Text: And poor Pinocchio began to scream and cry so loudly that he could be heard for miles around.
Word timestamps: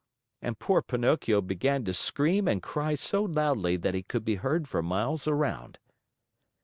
And 0.41 0.57
poor 0.57 0.81
Pinocchio 0.81 1.41
began 1.41 1.85
to 1.85 1.93
scream 1.93 2.47
and 2.47 2.63
cry 2.63 2.95
so 2.95 3.21
loudly 3.21 3.77
that 3.77 3.93
he 3.93 4.01
could 4.01 4.25
be 4.25 4.33
heard 4.37 4.67
for 4.67 4.81
miles 4.81 5.27
around. 5.27 5.77